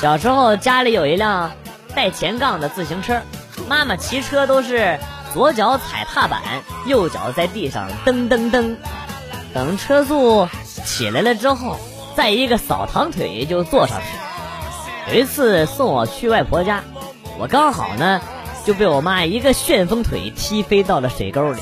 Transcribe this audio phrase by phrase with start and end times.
[0.00, 1.52] 小时候家里有一辆
[1.94, 3.20] 带前杠的自行车，
[3.68, 4.98] 妈妈骑车都是
[5.34, 6.40] 左脚踩踏板，
[6.86, 8.78] 右脚在地上蹬蹬蹬，
[9.52, 10.48] 等车速
[10.86, 11.78] 起来了之后，
[12.16, 15.12] 再一个扫堂腿就坐上去。
[15.12, 16.82] 有一次送我去外婆家，
[17.38, 18.22] 我刚好呢
[18.64, 21.60] 就被我妈一个旋风腿踢飞到了水沟里，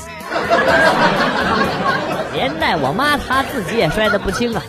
[2.31, 4.63] 连带我妈她自己也摔得不轻啊。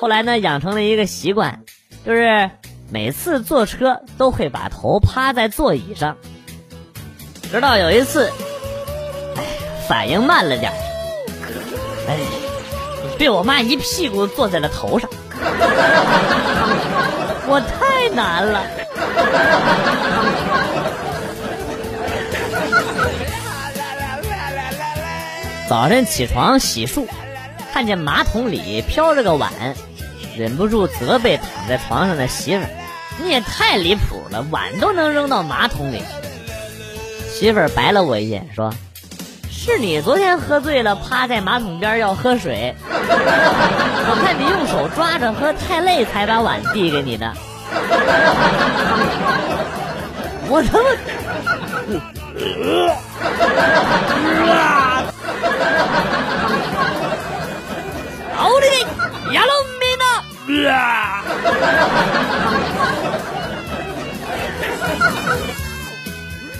[0.00, 1.60] 后来呢，养成了一个习惯，
[2.04, 2.50] 就是
[2.90, 6.16] 每次坐车都会把头趴在座椅上。
[7.50, 8.32] 直到有一次，
[9.36, 9.42] 哎，
[9.88, 10.72] 反应慢了点
[12.08, 12.18] 哎，
[13.18, 15.08] 被我妈一屁股坐在了头上，
[17.46, 18.62] 我太难了。
[25.68, 27.06] 早晨起床洗漱，
[27.72, 29.50] 看见马桶里飘着个碗。
[30.36, 32.68] 忍不住责备躺在床上的媳妇儿
[33.22, 36.02] ：“你也太离谱了，碗都能扔到马桶里。”
[37.30, 38.72] 媳妇儿白了我一眼，说
[39.50, 47.32] ：“是你昨天喝醉了，趴在马桶边要喝水， 我看你用手抓着喝太累，才把碗递给你的。
[50.46, 50.84] ”我他妈！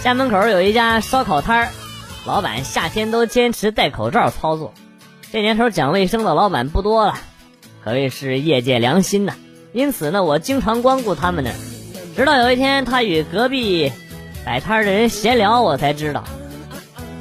[0.05, 1.69] 家门口有一家烧烤摊儿，
[2.27, 4.75] 老板夏天都坚持戴口罩操作。
[5.33, 7.15] 这年头讲卫生的老板不多了，
[7.83, 9.33] 可谓是业界良心呐。
[9.73, 11.57] 因此呢，我经常光顾他们那儿。
[12.15, 13.91] 直到有一天，他与隔壁
[14.45, 16.23] 摆摊的人闲聊，我才知道，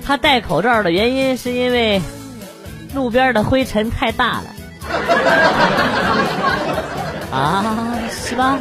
[0.06, 2.02] 他戴口罩的原因是因为
[2.94, 4.46] 路边的灰尘太大了。
[7.31, 8.59] 啊，是吧？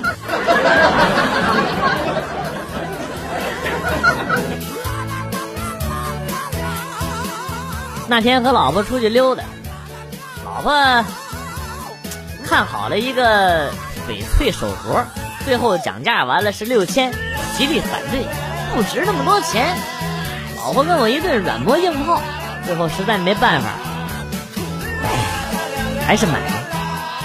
[8.12, 9.42] 那天和老婆出去溜达，
[10.44, 10.70] 老婆
[12.44, 13.70] 看好了一个
[14.06, 15.02] 翡翠手镯，
[15.46, 17.10] 最后讲价完了是六千，
[17.56, 18.26] 极力反对，
[18.74, 19.74] 不值那么多钱。
[20.58, 22.20] 老婆跟我一顿软磨硬泡，
[22.66, 23.70] 最后实在没办法，
[26.06, 26.52] 还是买了。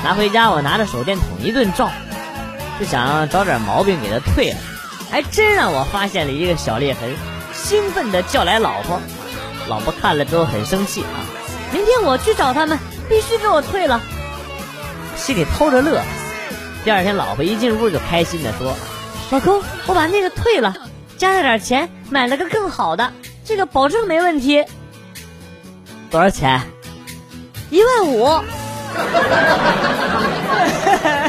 [0.06, 1.90] 拿回家，我拿着手电筒一顿照，
[2.80, 4.58] 就想找点毛病给他退了，
[5.12, 7.14] 还真让我发现了一个小裂痕，
[7.54, 9.02] 兴奋的叫来老婆，
[9.68, 11.22] 老婆看了之后很生气啊，
[11.74, 12.80] 明天我去找他们，
[13.10, 14.02] 必须给我退了，
[15.16, 16.02] 心里偷着乐。
[16.84, 18.74] 第二天，老婆一进屋就开心的说
[19.30, 20.74] ：“老公，我把那个退了，
[21.18, 23.12] 加了点钱买了个更好的，
[23.44, 24.64] 这个保证没问题。
[26.10, 26.62] 多少钱？
[27.70, 28.42] 一万五。”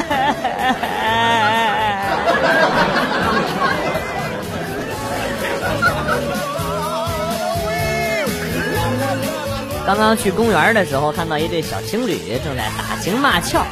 [9.89, 13.65] 刚刚去公园的时候，看到一对小情侣正在打情骂俏，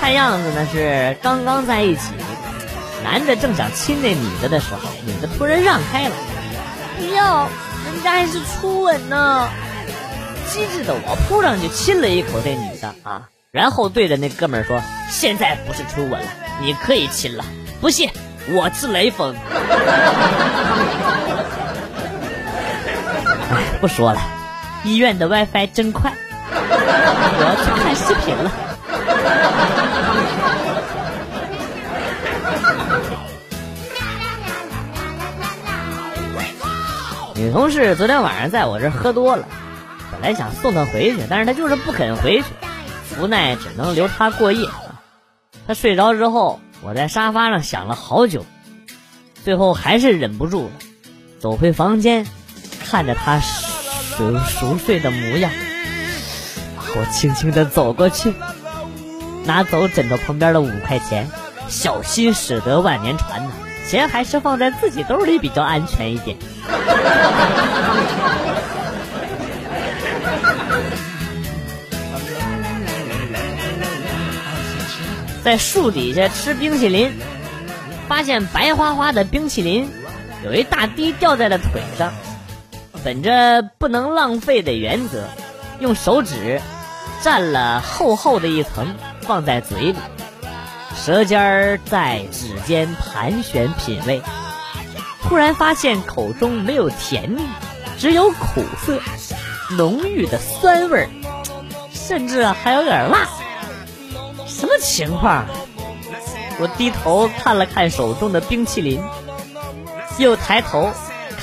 [0.00, 2.12] 看样子呢是刚刚在一起。
[3.02, 6.14] 男的正想亲那女的的时候，女的突然让开了，
[7.00, 7.48] 不要，
[7.84, 9.48] 人家还是初吻呢。
[10.52, 14.80] 机智的我扑上去亲了一口这女的啊，然后对着那哥们儿说
[15.10, 16.28] ：“现在不是初吻了，
[16.60, 17.44] 你可以亲了。
[17.80, 18.08] 不信，
[18.50, 19.34] 我是雷锋。
[23.50, 24.20] ”哎，不说了，
[24.88, 26.10] 医院的 WiFi 真快，
[26.50, 28.50] 我要去看视频了。
[37.34, 39.46] 女同事昨天晚上在我这喝多了。
[40.10, 42.46] 本来想送她回去，但是她就是不肯回去，
[43.20, 44.66] 无奈只能留她过夜。
[45.66, 48.46] 她睡着之后，我在沙发上想了好久，
[49.44, 50.70] 最后还是忍不住了，
[51.38, 52.26] 走回房间，
[52.90, 53.38] 看着她
[54.18, 55.48] 熟熟睡的模样，
[56.96, 58.34] 我轻轻的走过去，
[59.44, 61.30] 拿走枕头旁边的五块钱，
[61.68, 63.50] 小心驶得万年船呐，
[63.88, 66.36] 钱还是放在自己兜里比较安全一点。
[75.44, 77.12] 在树底下吃冰淇淋，
[78.08, 79.88] 发现白花花的冰淇淋
[80.44, 82.12] 有一大滴掉在了腿上。
[83.04, 85.28] 本着不能浪费的原则，
[85.80, 86.60] 用手指
[87.22, 89.96] 蘸了厚厚的一层放在嘴里，
[90.96, 94.22] 舌尖儿在指尖盘旋品味。
[95.22, 97.42] 突然发现口中没有甜蜜，
[97.98, 99.00] 只有苦涩，
[99.76, 101.08] 浓郁的酸味儿，
[101.92, 103.28] 甚至还有点辣。
[104.46, 105.46] 什么情况？
[106.60, 109.00] 我低头看了看手中的冰淇淋，
[110.18, 110.90] 又抬头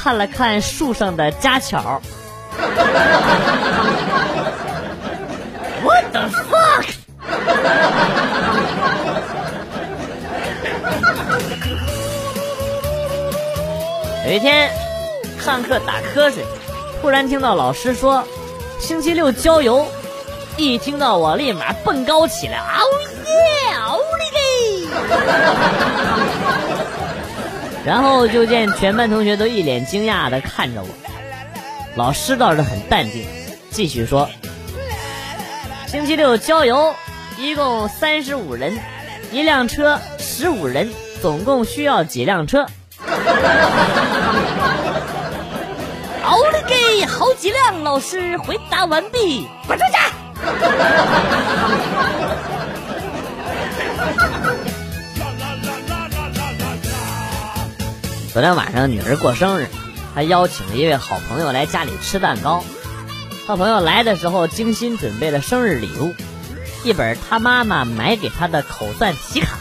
[0.05, 1.99] 看了看树上的家巧。
[5.83, 6.85] What the fuck！
[14.27, 14.69] 有一天
[15.39, 16.45] 上课打瞌睡，
[17.01, 18.23] 突然听到老师说
[18.79, 19.87] 星期六郊游，
[20.55, 22.83] 一听到我立马蹦高起来，嗷
[23.25, 26.74] 耶，嗷哩个！
[27.85, 30.87] 然后就见全班同学都一脸惊讶的看着我，
[31.95, 33.23] 老师倒是很淡定，
[33.69, 34.27] 继续说：
[35.85, 36.95] 星期六郊游，
[37.37, 38.79] 一共三十五人，
[39.31, 40.91] 一辆车十五人，
[41.21, 42.65] 总共需要几辆车？
[46.25, 47.83] 奥利给，好几辆！
[47.83, 49.97] 老师回答完毕，滚出去！
[58.35, 59.67] 昨天晚上女儿过生日，
[60.13, 62.65] 她邀请了一位好朋友来家里吃蛋糕。
[63.47, 66.13] 好朋友来的时候精心准备了生日礼物，
[66.83, 69.55] 一本他妈妈买给他的口算题卡。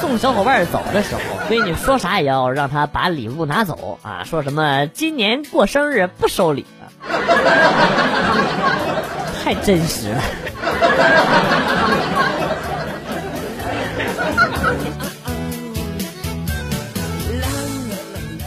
[0.00, 1.20] 送小伙伴走的时候，
[1.50, 4.24] 闺女说啥也要让他把礼物拿走啊！
[4.24, 6.88] 说什么今年过生日不收礼了，
[9.44, 10.22] 太真实了。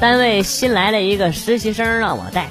[0.01, 2.49] 单位新来了一个实习生让我带，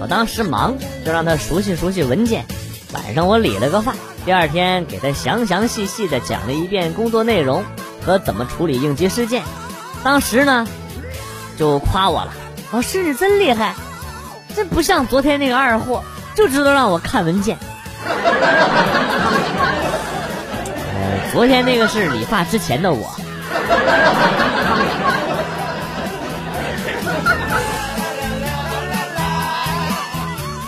[0.00, 0.74] 我当时忙，
[1.06, 2.44] 就让他熟悉熟悉文件。
[2.92, 3.94] 晚上我理了个发，
[4.24, 7.62] 第二天给他详详细细的讲了一遍工作内容。
[8.04, 9.44] 和怎么处理应急事件，
[10.02, 10.66] 当时呢，
[11.56, 12.34] 就夸我了。
[12.72, 13.76] 老师你真厉害，
[14.56, 16.02] 真不像昨天那个二货，
[16.34, 17.56] 就知道让我看文件。
[18.04, 18.10] 呃，
[21.32, 23.08] 昨天那个是理发之前的我。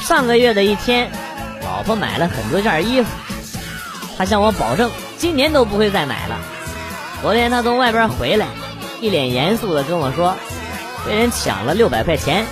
[0.05, 1.11] 上个月的一天，
[1.63, 3.09] 老婆买了很多件衣服，
[4.19, 6.37] 她向我保证，今年都不会再买了。
[7.23, 8.49] 昨天她从外边回来，
[9.01, 10.37] 一脸严肃的跟我说，
[11.07, 12.45] 被人抢了六百块钱。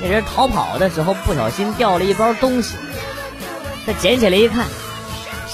[0.00, 2.76] 那人逃跑的时候不小心掉了一包东西，
[3.84, 4.64] 他捡起来一看，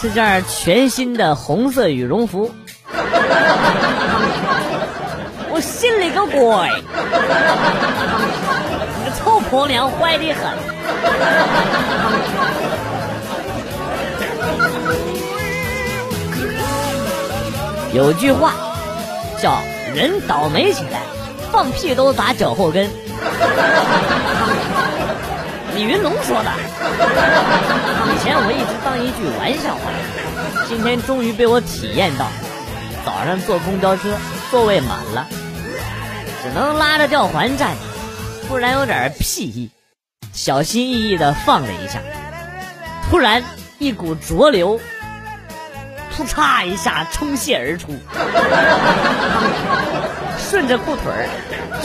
[0.00, 2.54] 是件全新的红色羽绒服。
[5.50, 6.38] 我心里个鬼，
[8.96, 10.71] 你个臭婆娘坏的很。
[17.92, 18.54] 有句话
[19.40, 19.60] 叫
[19.94, 21.02] “人倒霉起来，
[21.50, 22.88] 放屁都砸脚后跟”。
[25.74, 26.50] 李云龙说的。
[28.04, 29.80] 以前我一直当一句玩笑话，
[30.68, 32.26] 今天终于被我体验到。
[33.04, 34.16] 早上坐公交车，
[34.50, 35.26] 座位满了，
[36.42, 37.76] 只能拉着吊环站，
[38.48, 39.70] 突然有点屁意，
[40.32, 42.00] 小心翼翼的放了一下，
[43.08, 43.42] 突然
[43.78, 44.80] 一股浊流。
[46.14, 47.98] 噗嚓一下冲泻而出，
[50.38, 51.26] 顺着裤腿儿，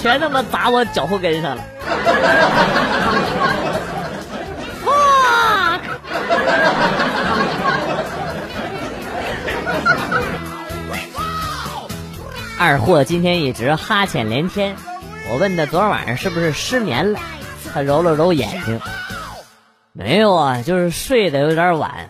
[0.01, 1.63] 全他妈砸我脚后跟上了。
[4.85, 5.79] 哇！
[12.59, 14.75] 二货今天一直哈欠连天，
[15.31, 17.19] 我问他昨晚上是不是失眠了，
[17.73, 18.79] 他揉了揉眼睛，
[19.93, 22.09] 没有啊，就是睡得有点晚。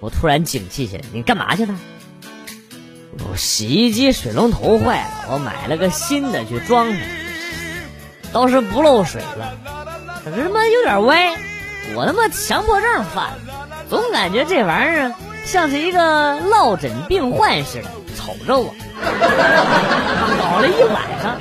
[0.00, 1.74] 我突然警惕起来，你干嘛去了？
[3.28, 6.86] 我洗衣机水龙头坏了，我买了个新的去装，
[8.32, 9.52] 倒是不漏水了，
[10.24, 11.34] 可是他妈有点歪，
[11.94, 13.38] 我他妈强迫症犯了，
[13.90, 15.12] 总感觉这玩意儿
[15.44, 18.72] 像是一个落枕病患似的，瞅着我，
[20.40, 21.36] 搞了一晚上，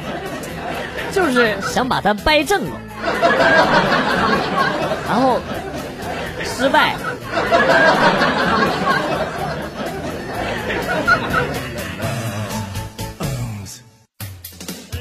[1.14, 2.82] 就是想把它掰正了，
[5.08, 5.40] 然后
[6.44, 6.96] 失败。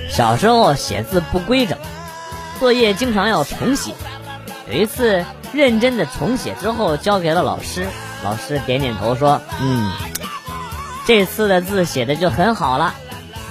[0.08, 1.78] 小时候写字不规整，
[2.58, 3.94] 作业经常要重写。
[4.68, 7.86] 有一次认真的重写之后，交给了老师。
[8.24, 9.92] 老师点点头说：“嗯，
[11.06, 12.94] 这次的字写的就很好了，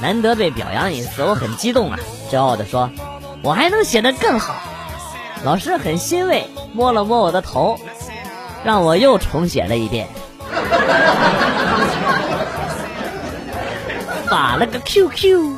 [0.01, 1.97] 难得被表扬一次，我很激动啊！”
[2.29, 2.89] 骄傲的说
[3.43, 4.55] ：“我还能写得更好。”
[5.43, 7.79] 老师很欣慰，摸了摸我的头。
[8.63, 10.07] 让我又重写了一遍，
[14.27, 15.55] 发了个 QQ。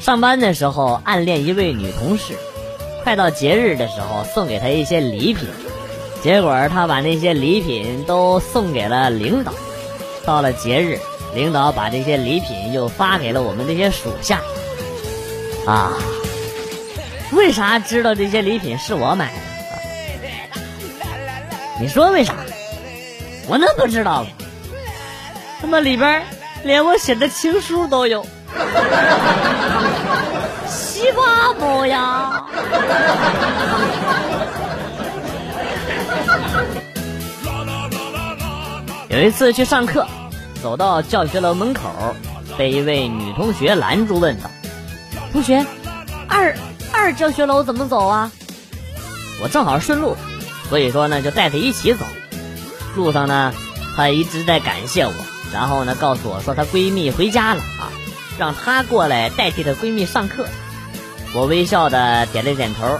[0.00, 2.34] 上班的时候暗恋一位女同事，
[3.04, 5.48] 快到节日的时候送给她一些礼品，
[6.22, 9.52] 结果她把那些礼品都送给了领导。
[10.26, 10.98] 到了节日，
[11.34, 14.40] 领导把这些礼品又发给了我们这些属下。
[15.66, 15.92] 啊，
[17.32, 20.60] 为啥知道这些礼品是我买的？
[21.80, 22.34] 你说为啥？
[23.48, 24.28] 我能不知道吗？
[25.60, 26.22] 他妈里边
[26.64, 28.26] 连我写的情书都有。
[30.68, 32.44] 西瓜不呀！
[39.08, 40.06] 有一次去上课，
[40.66, 42.16] 走到教学楼门口，
[42.58, 44.50] 被一位女同学拦住，问道
[45.30, 45.64] ：“同学，
[46.26, 46.56] 二
[46.92, 48.32] 二教学楼怎么走啊？”
[49.40, 50.16] 我正好顺路，
[50.68, 52.04] 所以说呢，就带她一起走。
[52.96, 53.54] 路上呢，
[53.94, 55.12] 她一直在感谢我，
[55.52, 57.86] 然后呢，告诉我说她闺蜜回家了啊，
[58.36, 60.46] 让她过来代替她闺蜜上课。
[61.32, 62.98] 我微笑的点了点头。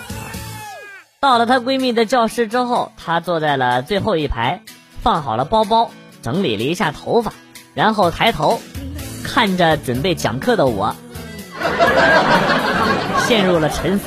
[1.18, 4.62] 到了她闺蜜的教室之后，她坐在了最后一排，
[5.02, 5.90] 放好了包包。
[6.22, 7.32] 整理了一下头发，
[7.76, 8.58] 然后抬头
[9.22, 10.96] 看着准备讲课的我，
[13.28, 14.04] 陷入了沉思，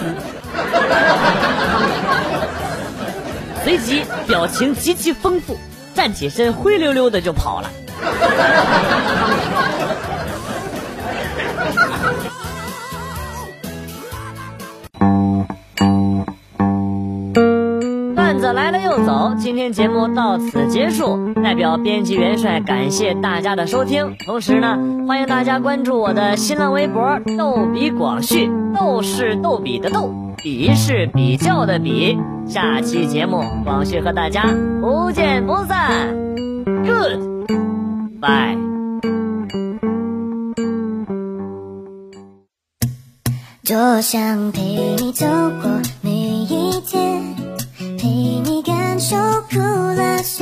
[3.64, 5.56] 随即表情极其丰富，
[5.94, 7.70] 站起身灰溜溜的就跑了。
[18.16, 21.32] 段子来了就走，今天节目到此结束。
[21.36, 32.18] 代表编辑元帅感谢大家的收听，同时呢，欢迎大家关注我的新浪微博“逗比广旭”，逗是逗比的逗，比是比较的比。
[32.48, 34.44] 下期节目，广旭和大家
[34.82, 36.08] 不见不散。
[36.84, 38.58] Good，bye。
[43.68, 45.28] 多想陪你走
[45.62, 47.09] 过每一天。
[49.10, 50.39] 陪你感